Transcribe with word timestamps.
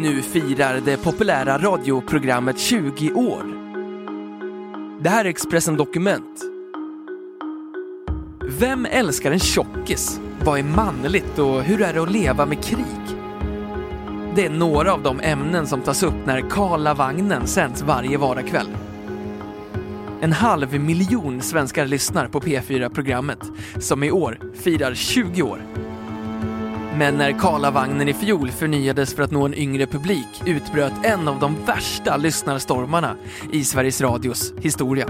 Nu 0.00 0.22
firar 0.22 0.80
det 0.84 0.96
populära 0.96 1.58
radioprogrammet 1.58 2.58
20 2.58 3.12
år. 3.12 3.42
Det 5.02 5.08
här 5.08 5.24
är 5.24 5.28
Expressen 5.28 5.76
Dokument. 5.76 6.40
Vem 8.58 8.86
älskar 8.90 9.32
en 9.32 9.38
tjockis? 9.38 10.20
Vad 10.44 10.58
är 10.58 10.62
manligt 10.62 11.38
och 11.38 11.62
hur 11.62 11.82
är 11.82 11.94
det 11.94 12.02
att 12.02 12.12
leva 12.12 12.46
med 12.46 12.64
krig? 12.64 13.18
Det 14.34 14.46
är 14.46 14.50
några 14.50 14.92
av 14.92 15.02
de 15.02 15.20
ämnen 15.20 15.66
som 15.66 15.80
tas 15.80 16.02
upp 16.02 16.26
när 16.26 16.50
Kala 16.50 16.94
vagnen 16.94 17.46
sänds 17.46 17.82
varje 17.82 18.18
vardagskväll. 18.18 18.68
En 20.20 20.32
halv 20.32 20.80
miljon 20.80 21.42
svenskar 21.42 21.86
lyssnar 21.86 22.28
på 22.28 22.40
P4-programmet 22.40 23.40
som 23.80 24.02
i 24.02 24.10
år 24.10 24.38
firar 24.54 24.94
20 24.94 25.42
år. 25.42 25.75
Men 26.98 27.14
när 27.14 27.32
Karlavagnen 27.32 28.08
i 28.08 28.14
fjol 28.14 28.50
förnyades 28.50 29.14
för 29.14 29.22
att 29.22 29.30
nå 29.30 29.46
en 29.46 29.54
yngre 29.54 29.86
publik 29.86 30.42
utbröt 30.46 30.92
en 31.02 31.28
av 31.28 31.40
de 31.40 31.64
värsta 31.64 32.16
lyssnarstormarna 32.16 33.16
i 33.52 33.64
Sveriges 33.64 34.00
Radios 34.00 34.52
historia. 34.60 35.06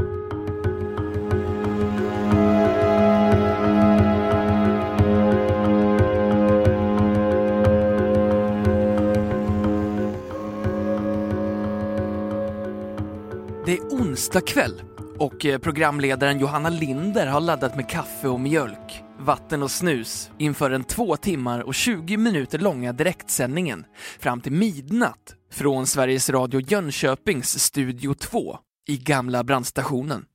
Det 13.66 13.72
är 13.72 13.80
onsdag 13.90 14.40
kväll 14.40 14.82
och 15.18 15.46
eh, 15.46 15.58
programledaren 15.58 16.38
Johanna 16.38 16.68
Linder 16.68 17.26
har 17.26 17.40
laddat 17.40 17.76
med 17.76 17.88
kaffe 17.88 18.28
och 18.28 18.40
mjölk, 18.40 19.02
vatten 19.26 19.62
och 19.62 19.70
snus 19.70 20.30
inför 20.38 20.70
den 20.70 20.84
två 20.84 21.16
timmar 21.16 21.60
och 21.60 21.74
20 21.74 22.16
minuter 22.16 22.58
långa 22.58 22.92
direktsändningen 22.92 23.86
fram 24.18 24.40
till 24.40 24.52
midnatt 24.52 25.34
från 25.52 25.86
Sveriges 25.86 26.30
Radio 26.30 26.60
Jönköpings 26.60 27.58
Studio 27.58 28.14
2 28.14 28.58
i 28.88 28.96
gamla 28.96 29.44
brandstationen. 29.44 30.26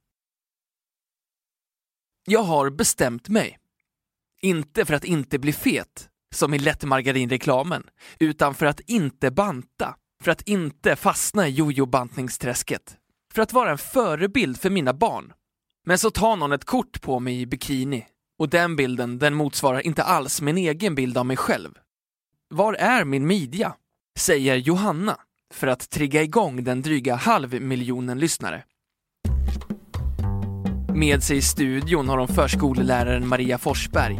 Jag 2.26 2.44
har 2.44 2.70
bestämt 2.70 3.30
mig. 3.30 3.58
Inte 4.42 4.86
för 4.86 4.94
att 4.94 5.06
inte 5.06 5.40
bli 5.40 5.54
fet, 5.54 6.10
som 6.36 6.54
i 6.54 6.60
lättmargarinreklamen, 6.60 7.84
utan 8.20 8.56
för 8.56 8.66
att 8.66 8.80
inte 8.80 9.32
banta, 9.32 9.96
för 10.24 10.32
att 10.32 10.42
inte 10.42 10.96
fastna 10.96 11.48
i 11.48 11.52
jojo-bantningsträsket 11.52 12.98
för 13.34 13.42
att 13.42 13.54
vara 13.54 13.72
en 13.72 13.78
förebild 13.78 14.60
för 14.60 14.70
mina 14.70 14.94
barn. 14.94 15.34
Men 15.86 15.98
så 15.98 16.12
tar 16.12 16.36
någon 16.36 16.52
ett 16.52 16.66
kort 16.66 17.02
på 17.02 17.20
mig 17.20 17.42
i 17.42 17.46
bikini 17.46 18.08
och 18.42 18.50
den 18.50 18.76
bilden 18.76 19.20
den 19.20 19.34
motsvarar 19.34 19.86
inte 19.86 20.04
alls 20.04 20.42
min 20.42 20.58
egen 20.58 20.96
bild 20.96 21.18
av 21.18 21.26
mig 21.26 21.38
själv. 21.38 21.70
Var 22.50 22.74
är 22.74 23.06
min 23.06 23.28
midja? 23.28 23.74
Säger 24.20 24.56
Johanna 24.56 25.18
för 25.54 25.68
att 25.68 25.90
trigga 25.90 26.24
igång 26.24 26.64
den 26.64 26.82
dryga 26.82 27.16
halvmiljonen 27.16 28.20
lyssnare. 28.20 28.64
Med 30.94 31.24
sig 31.24 31.38
i 31.38 31.42
studion 31.42 32.10
har 32.10 32.18
hon 32.18 32.28
förskoleläraren 32.28 33.28
Maria 33.28 33.58
Forsberg 33.58 34.20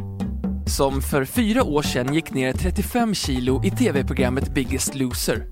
som 0.68 1.02
för 1.02 1.26
fyra 1.26 1.64
år 1.64 1.82
sedan 1.82 2.14
gick 2.14 2.34
ner 2.34 2.54
35 2.54 3.14
kilo 3.14 3.66
i 3.66 3.72
tv-programmet 3.72 4.54
Biggest 4.54 4.96
Loser 4.96 5.48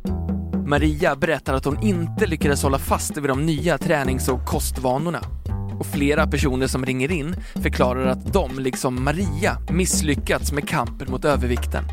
Maria 0.69 1.15
berättar 1.15 1.53
att 1.53 1.65
hon 1.65 1.83
inte 1.83 2.27
lyckades 2.27 2.63
hålla 2.63 2.79
fast 2.79 3.17
vid 3.17 3.23
de 3.23 3.45
nya 3.45 3.77
tränings 3.77 4.29
och 4.29 4.45
kostvanorna. 4.45 5.38
Och 5.79 5.85
flera 5.85 6.27
personer 6.27 6.67
som 6.67 6.85
ringer 6.85 7.11
in 7.11 7.35
förklarar 7.63 8.05
att 8.05 8.33
de, 8.33 8.59
liksom 8.59 9.03
Maria, 9.03 9.57
misslyckats 9.69 10.51
med 10.51 10.69
kampen 10.69 11.11
mot 11.11 11.25
övervikten. 11.25 11.83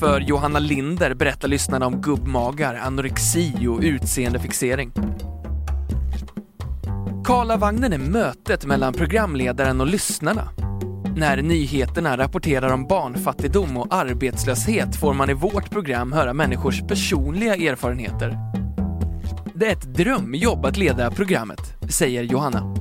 För 0.00 0.20
Johanna 0.20 0.58
Linder 0.58 1.14
berättar 1.14 1.48
lyssnarna 1.48 1.86
om 1.86 2.00
gubbmagar, 2.00 2.74
anorexi 2.74 3.66
och 3.68 3.80
utseendefixering. 3.82 4.92
Karlavagnen 7.24 7.92
är 7.92 7.98
mötet 7.98 8.66
mellan 8.66 8.92
programledaren 8.92 9.80
och 9.80 9.86
lyssnarna. 9.86 10.48
När 11.16 11.42
nyheterna 11.42 12.16
rapporterar 12.16 12.72
om 12.72 12.86
barnfattigdom 12.86 13.76
och 13.76 13.94
arbetslöshet 13.94 14.96
får 14.96 15.14
man 15.14 15.30
i 15.30 15.34
vårt 15.34 15.70
program 15.70 16.12
höra 16.12 16.32
människors 16.32 16.80
personliga 16.80 17.54
erfarenheter. 17.54 18.57
Det 19.58 19.66
är 19.66 19.72
ett 19.72 19.94
drömjobb 19.94 20.66
att 20.66 20.76
leda 20.76 21.10
programmet, 21.10 21.60
säger 21.90 22.22
Johanna. 22.22 22.74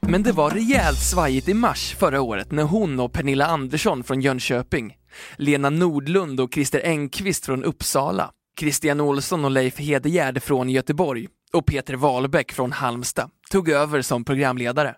Men 0.00 0.22
det 0.22 0.32
var 0.32 0.50
rejält 0.50 0.98
svajigt 0.98 1.48
i 1.48 1.54
mars 1.54 1.94
förra 1.98 2.20
året 2.20 2.52
när 2.52 2.62
hon 2.62 3.00
och 3.00 3.12
Pernilla 3.12 3.46
Andersson 3.46 4.04
från 4.04 4.20
Jönköping, 4.20 4.96
Lena 5.36 5.70
Nordlund 5.70 6.40
och 6.40 6.54
Christer 6.54 6.80
Engqvist 6.84 7.46
från 7.46 7.64
Uppsala, 7.64 8.30
Christian 8.60 9.00
Olsson 9.00 9.44
och 9.44 9.50
Leif 9.50 9.78
Hedegärd 9.78 10.42
från 10.42 10.70
Göteborg 10.70 11.28
och 11.52 11.66
Peter 11.66 11.94
Wahlbeck 11.94 12.52
från 12.52 12.72
Halmstad 12.72 13.30
tog 13.50 13.68
över 13.68 14.02
som 14.02 14.24
programledare. 14.24 14.94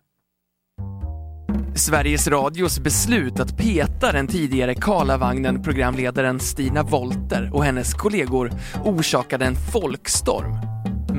Sveriges 1.74 2.28
Radios 2.28 2.80
beslut 2.80 3.40
att 3.40 3.56
peta 3.56 4.12
den 4.12 4.26
tidigare 4.26 4.74
Karlavagnen-programledaren 4.74 6.40
Stina 6.40 6.82
Volter 6.82 7.50
och 7.52 7.64
hennes 7.64 7.94
kollegor 7.94 8.52
orsakade 8.84 9.44
en 9.44 9.56
folkstorm. 9.72 10.56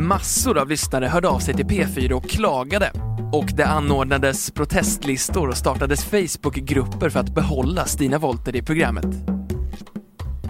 Massor 0.07 0.57
av 0.57 0.69
lyssnare 0.69 1.05
hörde 1.05 1.27
av 1.27 1.39
sig 1.39 1.53
till 1.53 1.65
P4 1.65 2.11
och 2.11 2.29
klagade 2.29 2.91
och 3.31 3.45
det 3.55 3.65
anordnades 3.65 4.51
protestlistor 4.51 5.47
och 5.47 5.57
startades 5.57 6.05
Facebookgrupper 6.05 7.09
för 7.09 7.19
att 7.19 7.35
behålla 7.35 7.85
Stina 7.85 8.17
Volter 8.17 8.55
i 8.55 8.61
programmet. 8.61 9.07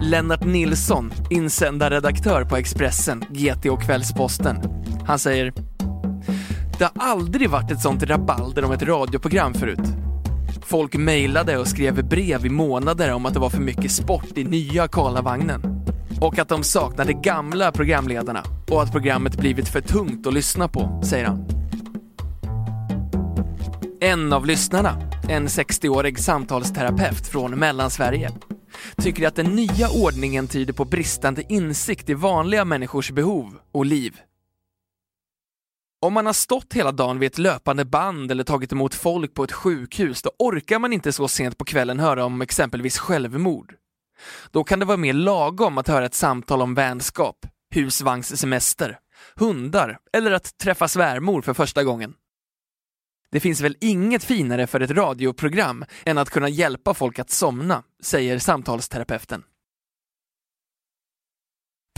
Lennart 0.00 0.44
Nilsson, 0.44 1.12
insändarredaktör 1.30 2.44
på 2.44 2.56
Expressen, 2.56 3.24
GT 3.30 3.66
och 3.66 3.82
Kvällsposten. 3.82 4.56
Han 5.06 5.18
säger 5.18 5.52
det 6.82 6.90
har 6.94 7.10
aldrig 7.10 7.50
varit 7.50 7.70
ett 7.70 7.80
sånt 7.80 8.02
rabalder 8.02 8.64
om 8.64 8.72
ett 8.72 8.82
radioprogram 8.82 9.54
förut. 9.54 9.88
Folk 10.62 10.94
mejlade 10.94 11.58
och 11.58 11.68
skrev 11.68 12.08
brev 12.08 12.46
i 12.46 12.48
månader 12.48 13.12
om 13.12 13.26
att 13.26 13.34
det 13.34 13.40
var 13.40 13.50
för 13.50 13.60
mycket 13.60 13.90
sport 13.90 14.38
i 14.38 14.44
nya 14.44 14.88
Karlavagnen. 14.88 15.84
Och 16.20 16.38
att 16.38 16.48
de 16.48 16.62
saknade 16.62 17.12
gamla 17.12 17.72
programledarna 17.72 18.44
och 18.70 18.82
att 18.82 18.92
programmet 18.92 19.36
blivit 19.36 19.68
för 19.68 19.80
tungt 19.80 20.26
att 20.26 20.34
lyssna 20.34 20.68
på, 20.68 21.00
säger 21.04 21.26
han. 21.26 21.44
En 24.00 24.32
av 24.32 24.46
lyssnarna, 24.46 24.96
en 25.28 25.46
60-årig 25.46 26.18
samtalsterapeut 26.18 27.26
från 27.26 27.58
Mellansverige, 27.58 28.30
tycker 28.96 29.28
att 29.28 29.36
den 29.36 29.46
nya 29.46 29.88
ordningen 29.88 30.48
tyder 30.48 30.72
på 30.72 30.84
bristande 30.84 31.42
insikt 31.52 32.08
i 32.08 32.14
vanliga 32.14 32.64
människors 32.64 33.10
behov 33.10 33.58
och 33.72 33.86
liv. 33.86 34.16
Om 36.04 36.12
man 36.12 36.26
har 36.26 36.32
stått 36.32 36.72
hela 36.72 36.92
dagen 36.92 37.18
vid 37.18 37.26
ett 37.26 37.38
löpande 37.38 37.84
band 37.84 38.30
eller 38.30 38.44
tagit 38.44 38.72
emot 38.72 38.94
folk 38.94 39.34
på 39.34 39.44
ett 39.44 39.52
sjukhus, 39.52 40.22
då 40.22 40.30
orkar 40.38 40.78
man 40.78 40.92
inte 40.92 41.12
så 41.12 41.28
sent 41.28 41.58
på 41.58 41.64
kvällen 41.64 41.98
höra 41.98 42.24
om 42.24 42.42
exempelvis 42.42 42.98
självmord. 42.98 43.74
Då 44.50 44.64
kan 44.64 44.78
det 44.78 44.84
vara 44.84 44.96
mer 44.96 45.12
lagom 45.12 45.78
att 45.78 45.88
höra 45.88 46.06
ett 46.06 46.14
samtal 46.14 46.62
om 46.62 46.74
vänskap, 46.74 47.46
husvagnssemester, 47.74 48.98
hundar 49.36 49.98
eller 50.12 50.32
att 50.32 50.58
träffa 50.58 50.88
svärmor 50.88 51.42
för 51.42 51.54
första 51.54 51.84
gången. 51.84 52.14
Det 53.30 53.40
finns 53.40 53.60
väl 53.60 53.76
inget 53.80 54.24
finare 54.24 54.66
för 54.66 54.80
ett 54.80 54.90
radioprogram 54.90 55.84
än 56.04 56.18
att 56.18 56.30
kunna 56.30 56.48
hjälpa 56.48 56.94
folk 56.94 57.18
att 57.18 57.30
somna, 57.30 57.82
säger 58.02 58.38
samtalsterapeuten. 58.38 59.44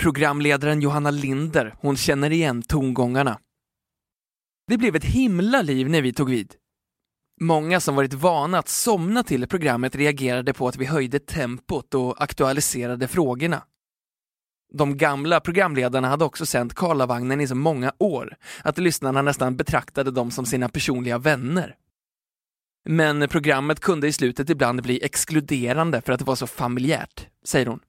Programledaren 0.00 0.80
Johanna 0.80 1.10
Linder, 1.10 1.74
hon 1.78 1.96
känner 1.96 2.30
igen 2.30 2.62
tongångarna. 2.62 3.38
Det 4.66 4.78
blev 4.78 4.96
ett 4.96 5.04
himla 5.04 5.62
liv 5.62 5.90
när 5.90 6.02
vi 6.02 6.12
tog 6.12 6.30
vid. 6.30 6.54
Många 7.40 7.80
som 7.80 7.96
varit 7.96 8.14
vana 8.14 8.58
att 8.58 8.68
somna 8.68 9.22
till 9.22 9.46
programmet 9.46 9.96
reagerade 9.96 10.52
på 10.52 10.68
att 10.68 10.76
vi 10.76 10.84
höjde 10.84 11.18
tempot 11.18 11.94
och 11.94 12.22
aktualiserade 12.22 13.08
frågorna. 13.08 13.62
De 14.72 14.96
gamla 14.96 15.40
programledarna 15.40 16.08
hade 16.08 16.24
också 16.24 16.46
sänt 16.46 16.74
Karlavagnen 16.74 17.40
i 17.40 17.46
så 17.46 17.54
många 17.54 17.92
år 17.98 18.36
att 18.62 18.78
lyssnarna 18.78 19.22
nästan 19.22 19.56
betraktade 19.56 20.10
dem 20.10 20.30
som 20.30 20.46
sina 20.46 20.68
personliga 20.68 21.18
vänner. 21.18 21.76
Men 22.88 23.28
programmet 23.28 23.80
kunde 23.80 24.08
i 24.08 24.12
slutet 24.12 24.50
ibland 24.50 24.82
bli 24.82 25.04
exkluderande 25.04 26.00
för 26.00 26.12
att 26.12 26.18
det 26.18 26.24
var 26.24 26.36
så 26.36 26.46
familjärt, 26.46 27.28
säger 27.44 27.66
hon. 27.66 27.80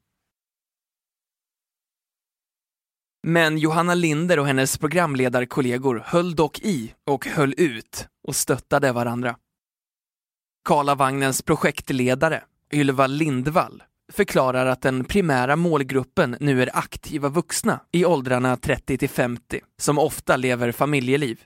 Men 3.27 3.57
Johanna 3.57 3.93
Linder 3.93 4.39
och 4.39 4.47
hennes 4.47 4.77
programledarkollegor 4.77 6.03
höll 6.05 6.35
dock 6.35 6.59
i 6.59 6.93
och 7.05 7.25
höll 7.25 7.53
ut 7.57 8.07
och 8.27 8.35
stöttade 8.35 8.91
varandra. 8.91 9.35
Karlavagnens 10.65 11.41
projektledare, 11.41 12.43
Ylva 12.73 13.07
Lindvall, 13.07 13.83
förklarar 14.11 14.65
att 14.65 14.81
den 14.81 15.03
primära 15.03 15.55
målgruppen 15.55 16.37
nu 16.39 16.61
är 16.61 16.77
aktiva 16.77 17.29
vuxna 17.29 17.79
i 17.91 18.05
åldrarna 18.05 18.57
30 18.57 18.97
till 18.97 19.09
50 19.09 19.61
som 19.77 19.99
ofta 19.99 20.37
lever 20.37 20.71
familjeliv. 20.71 21.43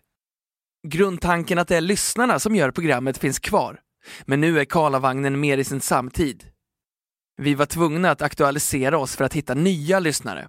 Grundtanken 0.88 1.60
att 1.60 1.68
det 1.68 1.78
är 1.78 1.82
lyssnarna 1.82 2.40
som 2.40 2.56
gör 2.56 2.72
programmet 2.72 3.18
finns 3.18 3.40
kvar, 3.40 3.80
men 4.26 4.42
nu 4.42 4.60
är 4.60 4.66
Karlavagnen 4.66 5.40
mer 5.40 5.58
i 5.58 5.64
sin 5.64 5.82
samtid. 5.82 6.44
Vi 7.38 7.56
var 7.56 7.66
tvungna 7.66 8.12
att 8.12 8.22
aktualisera 8.22 8.98
oss 8.98 9.16
för 9.16 9.26
att 9.26 9.34
hitta 9.34 9.54
nya 9.54 10.00
lyssnare. 10.00 10.48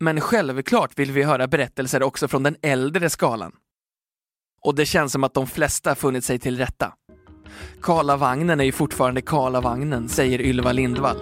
Men 0.00 0.20
självklart 0.20 0.98
vill 0.98 1.12
vi 1.12 1.22
höra 1.22 1.46
berättelser 1.46 2.02
också 2.02 2.28
från 2.28 2.42
den 2.42 2.56
äldre 2.62 3.10
skalan. 3.10 3.52
Och 4.60 4.74
det 4.74 4.86
känns 4.86 5.12
som 5.12 5.24
att 5.24 5.34
de 5.34 5.46
flesta 5.46 5.94
funnit 5.94 6.24
sig 6.24 6.38
till 6.38 6.58
rätta. 6.58 6.92
Karlavagnen 7.82 8.60
är 8.60 8.64
ju 8.64 8.72
fortfarande 8.72 9.22
Karlavagnen, 9.22 10.08
säger 10.08 10.40
Ylva 10.40 10.72
Lindvall. 10.72 11.16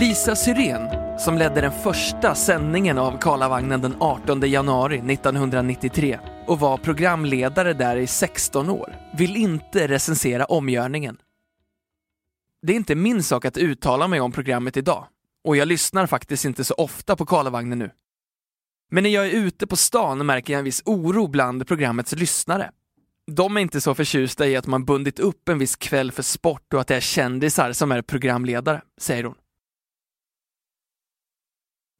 Lisa 0.00 0.36
Syrén, 0.36 0.99
som 1.20 1.38
ledde 1.38 1.60
den 1.60 1.72
första 1.72 2.34
sändningen 2.34 2.98
av 2.98 3.18
Karlavagnen 3.18 3.80
den 3.80 3.94
18 4.00 4.40
januari 4.50 5.12
1993 5.12 6.18
och 6.46 6.60
var 6.60 6.76
programledare 6.76 7.72
där 7.72 7.96
i 7.96 8.06
16 8.06 8.70
år, 8.70 8.96
vill 9.16 9.36
inte 9.36 9.88
recensera 9.88 10.44
omgörningen. 10.44 11.16
Det 12.62 12.72
är 12.72 12.76
inte 12.76 12.94
min 12.94 13.22
sak 13.22 13.44
att 13.44 13.56
uttala 13.56 14.08
mig 14.08 14.20
om 14.20 14.32
programmet 14.32 14.76
idag 14.76 15.06
och 15.44 15.56
jag 15.56 15.68
lyssnar 15.68 16.06
faktiskt 16.06 16.44
inte 16.44 16.64
så 16.64 16.74
ofta 16.74 17.16
på 17.16 17.26
Karlavagnen 17.26 17.78
nu. 17.78 17.90
Men 18.90 19.02
när 19.02 19.10
jag 19.10 19.26
är 19.26 19.30
ute 19.30 19.66
på 19.66 19.76
stan 19.76 20.26
märker 20.26 20.52
jag 20.52 20.58
en 20.58 20.64
viss 20.64 20.82
oro 20.84 21.26
bland 21.26 21.66
programmets 21.66 22.12
lyssnare. 22.12 22.70
De 23.26 23.56
är 23.56 23.60
inte 23.60 23.80
så 23.80 23.94
förtjusta 23.94 24.46
i 24.46 24.56
att 24.56 24.66
man 24.66 24.84
bundit 24.84 25.18
upp 25.18 25.48
en 25.48 25.58
viss 25.58 25.76
kväll 25.76 26.12
för 26.12 26.22
sport 26.22 26.74
och 26.74 26.80
att 26.80 26.88
det 26.88 26.96
är 26.96 27.00
kändisar 27.00 27.72
som 27.72 27.92
är 27.92 28.02
programledare, 28.02 28.82
säger 29.00 29.24
hon. 29.24 29.34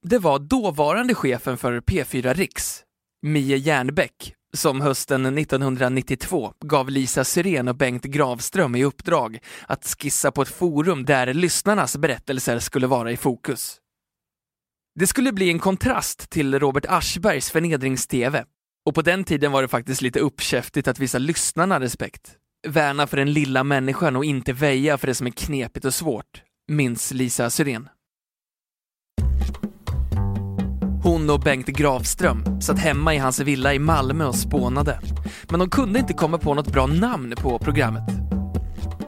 Det 0.02 0.18
var 0.18 0.38
dåvarande 0.38 1.14
chefen 1.14 1.58
för 1.58 1.80
P4 1.80 2.34
Riks, 2.34 2.82
Mie 3.22 3.56
Järnbäck, 3.56 4.34
som 4.56 4.80
hösten 4.80 5.38
1992 5.38 6.52
gav 6.64 6.90
Lisa 6.90 7.24
Syrén 7.24 7.68
och 7.68 7.76
Bengt 7.76 8.04
Gravström 8.04 8.76
i 8.76 8.84
uppdrag 8.84 9.38
att 9.66 9.96
skissa 9.98 10.32
på 10.32 10.42
ett 10.42 10.48
forum 10.48 11.04
där 11.04 11.34
lyssnarnas 11.34 11.96
berättelser 11.96 12.58
skulle 12.58 12.86
vara 12.86 13.12
i 13.12 13.16
fokus. 13.16 13.76
Det 15.00 15.06
skulle 15.06 15.32
bli 15.32 15.50
en 15.50 15.58
kontrast 15.58 16.30
till 16.30 16.58
Robert 16.58 16.86
Aschbergs 16.88 17.50
förnedrings-TV 17.50 18.44
och 18.86 18.94
på 18.94 19.02
den 19.02 19.24
tiden 19.24 19.52
var 19.52 19.62
det 19.62 19.68
faktiskt 19.68 20.02
lite 20.02 20.20
uppkäftigt 20.20 20.88
att 20.88 20.98
visa 20.98 21.18
lyssnarna 21.18 21.80
respekt. 21.80 22.36
Värna 22.68 23.06
för 23.06 23.16
den 23.16 23.32
lilla 23.32 23.64
människan 23.64 24.16
och 24.16 24.24
inte 24.24 24.52
väja 24.52 24.98
för 24.98 25.06
det 25.06 25.14
som 25.14 25.26
är 25.26 25.30
knepigt 25.30 25.84
och 25.84 25.94
svårt, 25.94 26.42
minns 26.68 27.12
Lisa 27.12 27.50
Syrén. 27.50 27.88
Hon 31.02 31.30
och 31.30 31.40
Bengt 31.40 31.66
Grafström 31.66 32.60
satt 32.60 32.78
hemma 32.78 33.14
i 33.14 33.18
hans 33.18 33.40
villa 33.40 33.74
i 33.74 33.78
Malmö 33.78 34.24
och 34.24 34.34
spånade. 34.34 35.00
Men 35.50 35.60
de 35.60 35.70
kunde 35.70 35.98
inte 35.98 36.12
komma 36.12 36.38
på 36.38 36.54
något 36.54 36.72
bra 36.72 36.86
namn 36.86 37.34
på 37.36 37.58
programmet. 37.58 38.04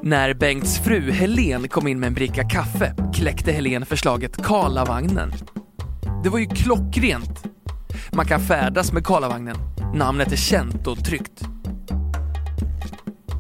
När 0.03 0.35
Bengts 0.35 0.79
fru 0.79 1.11
Helen 1.11 1.69
kom 1.69 1.89
in 1.89 2.01
med 2.01 2.07
en 2.07 2.15
bricka 2.15 2.49
kaffe 2.49 2.95
kläckte 3.15 3.53
Helen 3.53 3.87
förslaget 3.87 4.45
Karlavagnen. 4.45 5.33
Det 6.25 6.29
var 6.29 6.39
ju 6.39 6.47
klockrent. 6.47 7.45
Man 8.13 8.27
kan 8.27 8.41
färdas 8.41 8.93
med 8.93 9.07
Karlavagnen. 9.07 9.57
Namnet 9.95 10.33
är 10.33 10.37
känt 10.37 10.87
och 10.87 11.05
tryggt. 11.05 11.43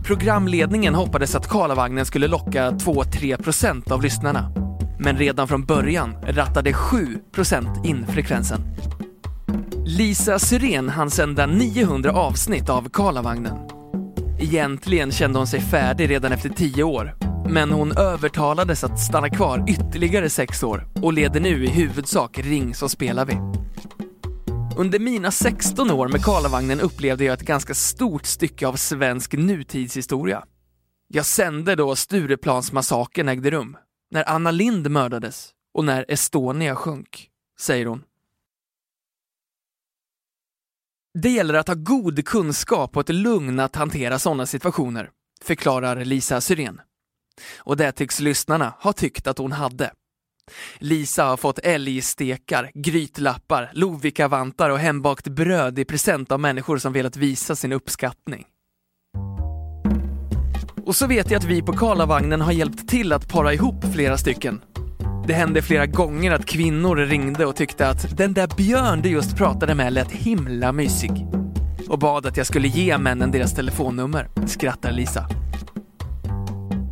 Programledningen 0.04 0.94
hoppades 0.94 1.34
att 1.34 1.48
Karlavagnen 1.48 2.06
skulle 2.06 2.28
locka 2.28 2.70
2-3% 2.70 3.92
av 3.92 4.02
lyssnarna 4.02 4.61
men 5.04 5.16
redan 5.16 5.48
från 5.48 5.64
början 5.64 6.16
rattade 6.26 6.72
7% 6.72 7.86
in 7.86 8.06
frekvensen. 8.06 8.60
Lisa 9.86 10.38
Syrén 10.38 10.88
hann 10.88 11.10
sända 11.10 11.46
900 11.46 12.12
avsnitt 12.12 12.68
av 12.68 12.88
Karlavagnen. 12.88 13.56
Egentligen 14.40 15.12
kände 15.12 15.38
hon 15.38 15.46
sig 15.46 15.60
färdig 15.60 16.10
redan 16.10 16.32
efter 16.32 16.48
10 16.48 16.82
år, 16.82 17.14
men 17.48 17.70
hon 17.70 17.92
övertalades 17.92 18.84
att 18.84 19.00
stanna 19.00 19.28
kvar 19.30 19.64
ytterligare 19.68 20.30
6 20.30 20.62
år 20.62 20.88
och 21.02 21.12
leder 21.12 21.40
nu 21.40 21.64
i 21.64 21.68
huvudsak 21.68 22.38
Ring 22.38 22.74
så 22.74 22.88
spelar 22.88 23.24
vi. 23.24 23.38
Under 24.76 24.98
mina 24.98 25.30
16 25.30 25.90
år 25.90 26.08
med 26.08 26.24
Karlavagnen 26.24 26.80
upplevde 26.80 27.24
jag 27.24 27.34
ett 27.34 27.46
ganska 27.46 27.74
stort 27.74 28.26
stycke 28.26 28.66
av 28.66 28.74
svensk 28.76 29.32
nutidshistoria. 29.32 30.44
Jag 31.08 31.26
sände 31.26 31.74
då 31.74 31.96
Stureplansmassakern 31.96 33.28
ägde 33.28 33.50
rum 33.50 33.76
när 34.12 34.28
Anna 34.28 34.50
Lind 34.50 34.90
mördades 34.90 35.50
och 35.74 35.84
när 35.84 36.04
Estonia 36.08 36.76
sjönk, 36.76 37.30
säger 37.58 37.86
hon. 37.86 38.04
Det 41.14 41.30
gäller 41.30 41.54
att 41.54 41.68
ha 41.68 41.74
god 41.74 42.24
kunskap 42.24 42.96
och 42.96 43.00
ett 43.00 43.14
lugn 43.14 43.60
att 43.60 43.76
hantera 43.76 44.18
sådana 44.18 44.46
situationer, 44.46 45.10
förklarar 45.42 46.04
Lisa 46.04 46.40
Syrén. 46.40 46.80
Och 47.56 47.76
det 47.76 47.92
tycks 47.92 48.20
lyssnarna 48.20 48.74
ha 48.78 48.92
tyckt 48.92 49.26
att 49.26 49.38
hon 49.38 49.52
hade. 49.52 49.92
Lisa 50.78 51.24
har 51.24 51.36
fått 51.36 51.58
älgstekar, 51.58 52.70
grytlappar, 52.74 53.70
Lovikkavantar 53.74 54.70
och 54.70 54.78
hembakt 54.78 55.28
bröd 55.28 55.78
i 55.78 55.84
present 55.84 56.32
av 56.32 56.40
människor 56.40 56.78
som 56.78 56.92
velat 56.92 57.16
visa 57.16 57.56
sin 57.56 57.72
uppskattning. 57.72 58.46
Och 60.86 60.96
så 60.96 61.06
vet 61.06 61.30
jag 61.30 61.38
att 61.38 61.44
vi 61.44 61.62
på 61.62 61.72
Karlavagnen 61.72 62.40
har 62.40 62.52
hjälpt 62.52 62.88
till 62.88 63.12
att 63.12 63.28
para 63.28 63.52
ihop 63.54 63.84
flera 63.94 64.18
stycken. 64.18 64.60
Det 65.26 65.32
hände 65.32 65.62
flera 65.62 65.86
gånger 65.86 66.32
att 66.32 66.46
kvinnor 66.46 66.96
ringde 66.96 67.46
och 67.46 67.56
tyckte 67.56 67.88
att 67.88 68.16
den 68.16 68.34
där 68.34 68.48
Björn 68.56 69.02
du 69.02 69.08
just 69.08 69.36
pratade 69.36 69.74
med 69.74 69.92
lät 69.92 70.12
himla 70.12 70.72
mysig. 70.72 71.26
Och 71.88 71.98
bad 71.98 72.26
att 72.26 72.36
jag 72.36 72.46
skulle 72.46 72.68
ge 72.68 72.98
männen 72.98 73.30
deras 73.30 73.54
telefonnummer, 73.54 74.28
skrattar 74.46 74.92
Lisa. 74.92 75.28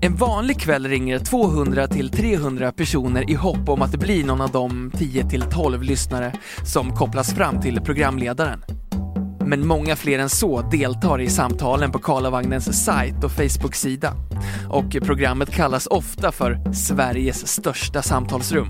En 0.02 0.16
vanlig 0.16 0.60
kväll 0.60 0.88
ringer 0.88 1.18
200 1.18 1.88
till 1.88 2.10
300 2.10 2.72
personer 2.72 3.30
i 3.30 3.34
hopp 3.34 3.68
om 3.68 3.82
att 3.82 3.92
det 3.92 3.98
blir 3.98 4.24
någon 4.24 4.40
av 4.40 4.50
de 4.50 4.92
10 4.98 5.28
till 5.28 5.42
12 5.42 5.82
lyssnare 5.82 6.32
som 6.64 6.96
kopplas 6.96 7.34
fram 7.34 7.60
till 7.60 7.80
programledaren. 7.80 8.79
Men 9.50 9.66
många 9.66 9.96
fler 9.96 10.18
än 10.18 10.28
så 10.28 10.62
deltar 10.62 11.20
i 11.20 11.30
samtalen 11.30 11.92
på 11.92 11.98
Karlavagnens 11.98 12.84
sajt 12.84 13.24
och 13.24 13.30
Facebook-sida. 13.30 14.14
Och 14.68 14.96
programmet 15.02 15.50
kallas 15.50 15.86
ofta 15.86 16.32
för 16.32 16.72
Sveriges 16.72 17.48
största 17.48 18.02
samtalsrum. 18.02 18.66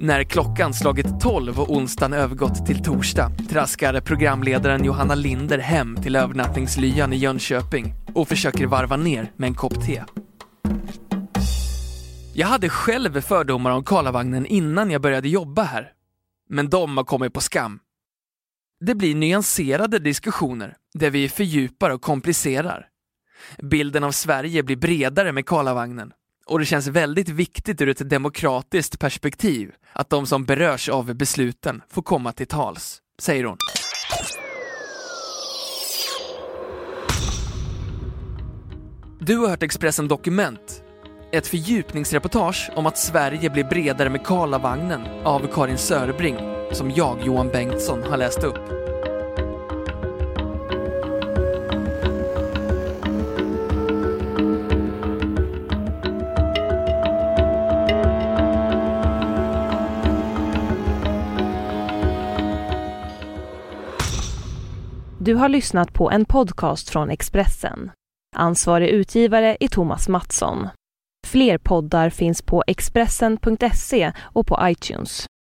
När 0.00 0.24
klockan 0.24 0.74
slagit 0.74 1.20
12 1.20 1.60
och 1.60 1.70
onsdagen 1.70 2.12
övergått 2.12 2.66
till 2.66 2.82
torsdag 2.82 3.30
traskar 3.50 4.00
programledaren 4.00 4.84
Johanna 4.84 5.14
Linder 5.14 5.58
hem 5.58 5.96
till 5.96 6.16
övernattningslyan 6.16 7.12
i 7.12 7.16
Jönköping 7.16 7.94
och 8.14 8.28
försöker 8.28 8.66
varva 8.66 8.96
ner 8.96 9.32
med 9.36 9.46
en 9.46 9.54
kopp 9.54 9.84
te. 9.86 10.04
Jag 12.34 12.46
hade 12.46 12.68
själv 12.68 13.20
fördomar 13.20 13.70
om 13.70 13.84
Karlavagnen 13.84 14.46
innan 14.46 14.90
jag 14.90 15.02
började 15.02 15.28
jobba 15.28 15.62
här. 15.62 15.88
Men 16.48 16.70
de 16.70 16.96
har 16.96 17.04
kommit 17.04 17.32
på 17.32 17.40
skam. 17.40 17.80
Det 18.80 18.94
blir 18.94 19.14
nyanserade 19.14 19.98
diskussioner 19.98 20.76
där 20.94 21.10
vi 21.10 21.28
fördjupar 21.28 21.90
och 21.90 22.02
komplicerar. 22.02 22.88
Bilden 23.62 24.04
av 24.04 24.12
Sverige 24.12 24.62
blir 24.62 24.76
bredare 24.76 25.32
med 25.32 25.46
Karlavagnen 25.46 26.12
och 26.46 26.58
det 26.58 26.64
känns 26.64 26.86
väldigt 26.86 27.28
viktigt 27.28 27.80
ur 27.80 27.88
ett 27.88 28.10
demokratiskt 28.10 28.98
perspektiv 28.98 29.72
att 29.92 30.10
de 30.10 30.26
som 30.26 30.44
berörs 30.44 30.88
av 30.88 31.14
besluten 31.14 31.82
får 31.90 32.02
komma 32.02 32.32
till 32.32 32.46
tals, 32.46 32.98
säger 33.18 33.44
hon. 33.44 33.56
Du 39.20 39.36
har 39.36 39.48
hört 39.48 39.62
Expressen 39.62 40.08
Dokument, 40.08 40.82
ett 41.32 41.46
fördjupningsreportage 41.46 42.70
om 42.76 42.86
att 42.86 42.98
Sverige 42.98 43.50
blir 43.50 43.64
bredare 43.64 44.10
med 44.10 44.26
Karlavagnen 44.26 45.00
av 45.24 45.46
Karin 45.52 45.78
Sörbring, 45.78 46.53
som 46.74 46.90
jag, 46.90 47.18
Johan 47.22 47.48
Bengtsson, 47.48 48.02
har 48.02 48.16
läst 48.16 48.44
upp. 48.44 48.58
Du 65.24 65.34
har 65.34 65.48
lyssnat 65.48 65.92
på 65.92 66.10
en 66.10 66.24
podcast 66.24 66.90
från 66.90 67.10
Expressen. 67.10 67.90
Ansvarig 68.36 68.88
utgivare 68.88 69.56
är 69.60 69.68
Thomas 69.68 70.08
Mattsson. 70.08 70.68
Fler 71.26 71.58
poddar 71.58 72.10
finns 72.10 72.42
på 72.42 72.64
Expressen.se 72.66 74.12
och 74.18 74.46
på 74.46 74.58
iTunes. 74.62 75.26